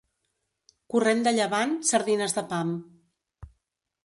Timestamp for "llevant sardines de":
1.39-2.45